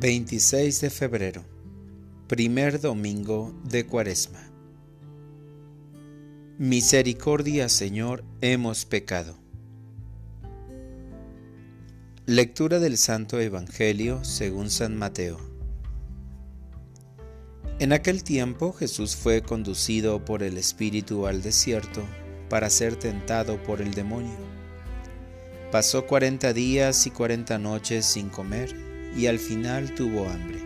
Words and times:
26 0.00 0.80
de 0.80 0.90
febrero, 0.90 1.44
primer 2.28 2.80
domingo 2.80 3.52
de 3.64 3.84
Cuaresma. 3.84 4.48
Misericordia, 6.56 7.68
Señor, 7.68 8.22
hemos 8.40 8.84
pecado. 8.84 9.36
Lectura 12.26 12.78
del 12.78 12.96
Santo 12.96 13.40
Evangelio 13.40 14.22
según 14.22 14.70
San 14.70 14.96
Mateo. 14.96 15.40
En 17.80 17.92
aquel 17.92 18.22
tiempo 18.22 18.72
Jesús 18.72 19.16
fue 19.16 19.42
conducido 19.42 20.24
por 20.24 20.44
el 20.44 20.58
Espíritu 20.58 21.26
al 21.26 21.42
desierto 21.42 22.04
para 22.48 22.70
ser 22.70 22.94
tentado 22.94 23.60
por 23.64 23.82
el 23.82 23.94
demonio. 23.94 24.38
Pasó 25.72 26.06
cuarenta 26.06 26.52
días 26.52 27.04
y 27.08 27.10
cuarenta 27.10 27.58
noches 27.58 28.06
sin 28.06 28.28
comer 28.28 28.87
y 29.16 29.26
al 29.26 29.38
final 29.38 29.94
tuvo 29.94 30.28
hambre. 30.28 30.58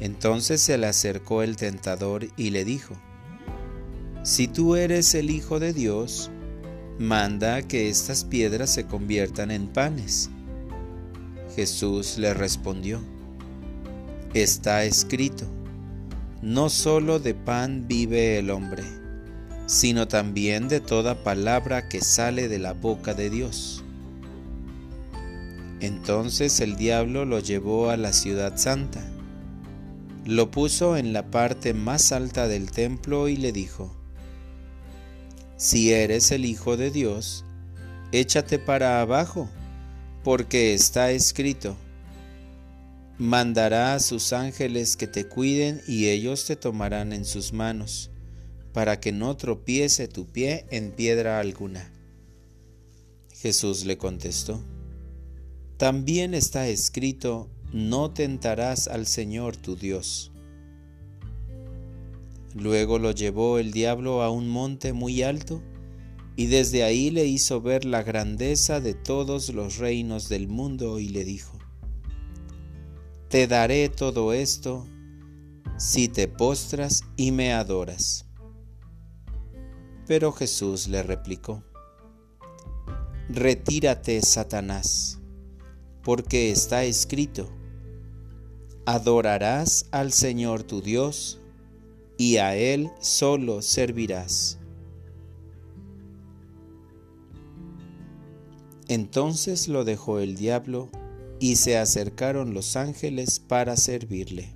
Entonces 0.00 0.60
se 0.60 0.78
le 0.78 0.86
acercó 0.86 1.42
el 1.42 1.56
tentador 1.56 2.28
y 2.36 2.50
le 2.50 2.64
dijo, 2.64 2.94
Si 4.22 4.46
tú 4.46 4.76
eres 4.76 5.14
el 5.14 5.30
Hijo 5.30 5.58
de 5.58 5.72
Dios, 5.72 6.30
manda 6.98 7.62
que 7.62 7.88
estas 7.88 8.24
piedras 8.24 8.70
se 8.70 8.86
conviertan 8.86 9.50
en 9.50 9.66
panes. 9.66 10.30
Jesús 11.56 12.18
le 12.18 12.34
respondió, 12.34 13.00
Está 14.34 14.84
escrito, 14.84 15.46
no 16.42 16.68
solo 16.68 17.18
de 17.18 17.34
pan 17.34 17.86
vive 17.88 18.38
el 18.38 18.50
hombre, 18.50 18.84
sino 19.66 20.06
también 20.06 20.68
de 20.68 20.80
toda 20.80 21.24
palabra 21.24 21.88
que 21.88 22.00
sale 22.00 22.48
de 22.48 22.58
la 22.58 22.74
boca 22.74 23.14
de 23.14 23.30
Dios. 23.30 23.84
Entonces 25.80 26.60
el 26.60 26.76
diablo 26.76 27.24
lo 27.24 27.38
llevó 27.38 27.90
a 27.90 27.96
la 27.96 28.12
ciudad 28.12 28.56
santa, 28.56 29.04
lo 30.24 30.50
puso 30.50 30.96
en 30.96 31.12
la 31.12 31.30
parte 31.30 31.72
más 31.72 32.10
alta 32.12 32.48
del 32.48 32.70
templo 32.70 33.28
y 33.28 33.36
le 33.36 33.52
dijo, 33.52 33.96
Si 35.56 35.92
eres 35.92 36.32
el 36.32 36.44
Hijo 36.44 36.76
de 36.76 36.90
Dios, 36.90 37.44
échate 38.10 38.58
para 38.58 39.00
abajo, 39.00 39.48
porque 40.24 40.74
está 40.74 41.12
escrito, 41.12 41.76
mandará 43.16 43.94
a 43.94 44.00
sus 44.00 44.32
ángeles 44.32 44.96
que 44.96 45.06
te 45.06 45.28
cuiden 45.28 45.80
y 45.86 46.08
ellos 46.08 46.44
te 46.44 46.56
tomarán 46.56 47.12
en 47.12 47.24
sus 47.24 47.52
manos, 47.52 48.10
para 48.72 49.00
que 49.00 49.12
no 49.12 49.36
tropiece 49.36 50.08
tu 50.08 50.26
pie 50.26 50.66
en 50.70 50.90
piedra 50.90 51.38
alguna. 51.38 51.92
Jesús 53.32 53.84
le 53.84 53.96
contestó, 53.96 54.62
también 55.78 56.34
está 56.34 56.66
escrito, 56.66 57.48
no 57.72 58.10
tentarás 58.10 58.88
al 58.88 59.06
Señor 59.06 59.56
tu 59.56 59.76
Dios. 59.76 60.32
Luego 62.52 62.98
lo 62.98 63.12
llevó 63.12 63.60
el 63.60 63.70
diablo 63.70 64.22
a 64.22 64.30
un 64.30 64.48
monte 64.48 64.92
muy 64.92 65.22
alto, 65.22 65.62
y 66.34 66.46
desde 66.46 66.82
ahí 66.82 67.10
le 67.10 67.26
hizo 67.26 67.60
ver 67.60 67.84
la 67.84 68.02
grandeza 68.02 68.80
de 68.80 68.94
todos 68.94 69.54
los 69.54 69.78
reinos 69.78 70.28
del 70.28 70.48
mundo 70.48 70.98
y 70.98 71.10
le 71.10 71.24
dijo, 71.24 71.56
Te 73.28 73.46
daré 73.46 73.88
todo 73.88 74.32
esto 74.32 74.84
si 75.76 76.08
te 76.08 76.26
postras 76.26 77.04
y 77.16 77.30
me 77.30 77.52
adoras. 77.52 78.26
Pero 80.08 80.32
Jesús 80.32 80.88
le 80.88 81.04
replicó, 81.04 81.62
Retírate, 83.28 84.20
Satanás 84.22 85.17
porque 86.08 86.50
está 86.50 86.84
escrito, 86.84 87.50
adorarás 88.86 89.88
al 89.90 90.10
Señor 90.10 90.62
tu 90.62 90.80
Dios 90.80 91.38
y 92.16 92.38
a 92.38 92.56
Él 92.56 92.90
solo 92.98 93.60
servirás. 93.60 94.58
Entonces 98.88 99.68
lo 99.68 99.84
dejó 99.84 100.18
el 100.20 100.34
diablo 100.34 100.88
y 101.40 101.56
se 101.56 101.76
acercaron 101.76 102.54
los 102.54 102.76
ángeles 102.76 103.38
para 103.38 103.76
servirle. 103.76 104.54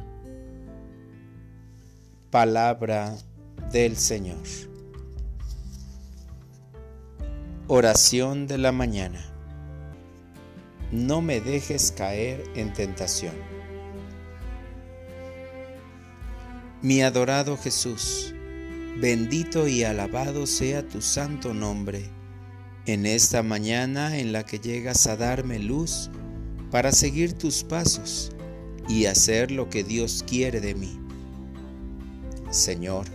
Palabra 2.31 3.19
del 3.71 3.99
Señor. 3.99 4.41
Oración 7.69 8.47
de 8.47 8.57
la 8.57 8.73
mañana 8.73 9.32
no 10.93 11.23
me 11.23 11.41
dejes 11.41 11.91
caer 11.91 12.45
en 12.55 12.73
tentación. 12.75 13.35
Mi 16.83 17.01
adorado 17.01 17.57
Jesús, 17.57 18.35
bendito 19.01 19.69
y 19.69 19.85
alabado 19.85 20.47
sea 20.47 20.87
tu 20.87 21.01
santo 21.01 21.55
nombre 21.55 22.05
en 22.85 23.07
esta 23.07 23.43
mañana 23.43 24.19
en 24.19 24.33
la 24.33 24.45
que 24.45 24.59
llegas 24.59 25.07
a 25.07 25.17
darme 25.17 25.59
luz 25.59 26.11
para 26.71 26.93
seguir 26.93 27.33
tus 27.33 27.65
pasos 27.65 28.33
y 28.87 29.07
hacer 29.07 29.51
lo 29.51 29.71
que 29.71 29.85
Dios 29.85 30.23
quiere 30.29 30.61
de 30.61 30.75
mí. 30.75 30.99
Señor, 32.51 33.07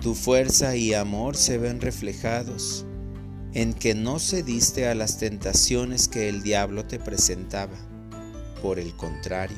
tu 0.00 0.14
fuerza 0.14 0.74
y 0.74 0.94
amor 0.94 1.36
se 1.36 1.58
ven 1.58 1.80
reflejados 1.80 2.84
en 3.56 3.72
que 3.72 3.94
no 3.94 4.18
cediste 4.18 4.86
a 4.86 4.94
las 4.94 5.16
tentaciones 5.16 6.08
que 6.08 6.28
el 6.28 6.42
diablo 6.42 6.84
te 6.84 6.98
presentaba. 6.98 7.72
Por 8.60 8.78
el 8.78 8.94
contrario, 8.94 9.56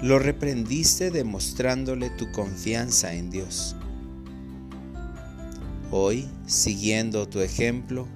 lo 0.00 0.20
reprendiste 0.20 1.10
demostrándole 1.10 2.08
tu 2.10 2.30
confianza 2.30 3.12
en 3.14 3.30
Dios. 3.30 3.74
Hoy, 5.90 6.28
siguiendo 6.46 7.28
tu 7.28 7.40
ejemplo, 7.40 8.06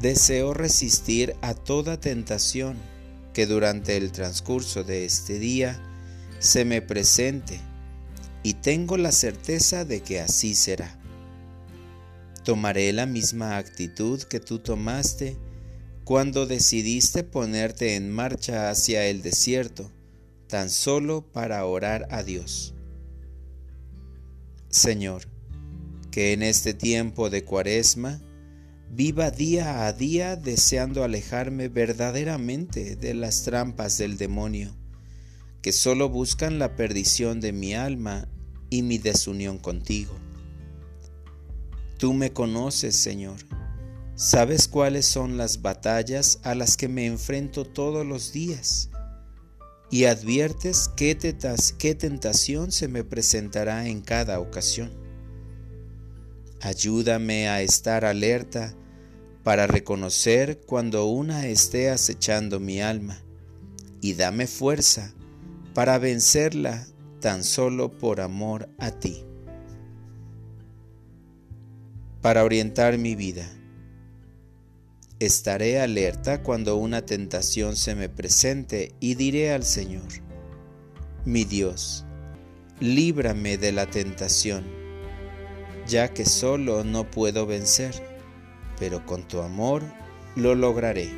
deseo 0.00 0.54
resistir 0.54 1.36
a 1.42 1.52
toda 1.52 2.00
tentación 2.00 2.78
que 3.34 3.44
durante 3.44 3.98
el 3.98 4.10
transcurso 4.10 4.84
de 4.84 5.04
este 5.04 5.38
día 5.38 5.78
se 6.38 6.64
me 6.64 6.80
presente 6.80 7.60
y 8.42 8.54
tengo 8.54 8.96
la 8.96 9.12
certeza 9.12 9.84
de 9.84 10.00
que 10.00 10.20
así 10.20 10.54
será. 10.54 11.01
Tomaré 12.44 12.92
la 12.92 13.06
misma 13.06 13.56
actitud 13.56 14.22
que 14.22 14.40
tú 14.40 14.58
tomaste 14.58 15.36
cuando 16.04 16.46
decidiste 16.46 17.22
ponerte 17.22 17.94
en 17.94 18.10
marcha 18.10 18.70
hacia 18.70 19.06
el 19.06 19.22
desierto, 19.22 19.92
tan 20.48 20.68
solo 20.68 21.22
para 21.22 21.64
orar 21.64 22.08
a 22.10 22.24
Dios. 22.24 22.74
Señor, 24.68 25.22
que 26.10 26.32
en 26.32 26.42
este 26.42 26.74
tiempo 26.74 27.30
de 27.30 27.44
cuaresma 27.44 28.20
viva 28.90 29.30
día 29.30 29.86
a 29.86 29.92
día 29.92 30.34
deseando 30.34 31.04
alejarme 31.04 31.68
verdaderamente 31.68 32.96
de 32.96 33.14
las 33.14 33.44
trampas 33.44 33.98
del 33.98 34.18
demonio, 34.18 34.76
que 35.62 35.72
solo 35.72 36.08
buscan 36.08 36.58
la 36.58 36.74
perdición 36.74 37.40
de 37.40 37.52
mi 37.52 37.74
alma 37.74 38.28
y 38.68 38.82
mi 38.82 38.98
desunión 38.98 39.58
contigo. 39.58 40.18
Tú 42.02 42.14
me 42.14 42.32
conoces, 42.32 42.96
Señor. 42.96 43.36
Sabes 44.16 44.66
cuáles 44.66 45.06
son 45.06 45.36
las 45.36 45.62
batallas 45.62 46.40
a 46.42 46.56
las 46.56 46.76
que 46.76 46.88
me 46.88 47.06
enfrento 47.06 47.64
todos 47.64 48.04
los 48.04 48.32
días 48.32 48.90
y 49.88 50.06
adviertes 50.06 50.90
qué, 50.96 51.16
qué 51.78 51.94
tentación 51.94 52.72
se 52.72 52.88
me 52.88 53.04
presentará 53.04 53.86
en 53.86 54.00
cada 54.00 54.40
ocasión. 54.40 54.90
Ayúdame 56.60 57.48
a 57.48 57.62
estar 57.62 58.04
alerta 58.04 58.74
para 59.44 59.68
reconocer 59.68 60.60
cuando 60.66 61.06
una 61.06 61.46
esté 61.46 61.88
acechando 61.88 62.58
mi 62.58 62.80
alma 62.80 63.22
y 64.00 64.14
dame 64.14 64.48
fuerza 64.48 65.14
para 65.72 65.98
vencerla 65.98 66.84
tan 67.20 67.44
solo 67.44 67.96
por 67.96 68.20
amor 68.20 68.68
a 68.78 68.90
ti 68.90 69.24
para 72.22 72.44
orientar 72.44 72.98
mi 72.98 73.16
vida. 73.16 73.44
Estaré 75.18 75.80
alerta 75.80 76.42
cuando 76.42 76.76
una 76.76 77.04
tentación 77.04 77.76
se 77.76 77.96
me 77.96 78.08
presente 78.08 78.94
y 79.00 79.16
diré 79.16 79.52
al 79.52 79.64
Señor, 79.64 80.08
mi 81.24 81.44
Dios, 81.44 82.04
líbrame 82.80 83.58
de 83.58 83.72
la 83.72 83.86
tentación, 83.86 84.64
ya 85.86 86.14
que 86.14 86.24
solo 86.24 86.84
no 86.84 87.10
puedo 87.10 87.44
vencer, 87.44 87.92
pero 88.78 89.04
con 89.04 89.26
tu 89.26 89.40
amor 89.40 89.82
lo 90.36 90.54
lograré. 90.54 91.10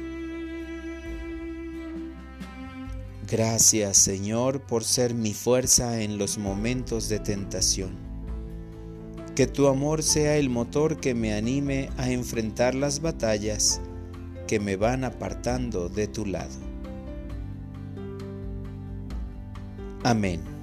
Gracias 3.31 3.97
Señor 3.99 4.63
por 4.63 4.85
ser 4.85 5.15
mi 5.15 5.35
fuerza 5.35 6.01
en 6.03 6.19
los 6.19 6.39
momentos 6.39 7.09
de 7.09 7.21
tentación 7.21 8.14
que 9.35 9.47
tu 9.49 9.67
amor 9.67 10.03
sea 10.03 10.37
el 10.37 10.49
motor 10.49 11.01
que 11.01 11.15
me 11.15 11.35
anime 11.35 11.89
a 11.97 12.11
enfrentar 12.11 12.75
las 12.75 13.01
batallas 13.01 13.81
que 14.47 14.61
me 14.61 14.77
van 14.77 15.03
apartando 15.03 15.89
de 15.89 16.07
tu 16.07 16.25
lado. 16.25 16.55
Amén. 20.05 20.54